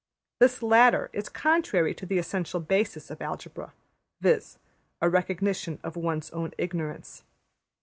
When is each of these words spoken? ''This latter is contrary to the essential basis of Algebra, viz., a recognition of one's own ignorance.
''This 0.39 0.63
latter 0.63 1.11
is 1.13 1.29
contrary 1.29 1.93
to 1.93 2.07
the 2.07 2.17
essential 2.17 2.59
basis 2.59 3.11
of 3.11 3.21
Algebra, 3.21 3.71
viz., 4.19 4.57
a 4.99 5.07
recognition 5.07 5.77
of 5.83 5.95
one's 5.95 6.31
own 6.31 6.53
ignorance. 6.57 7.23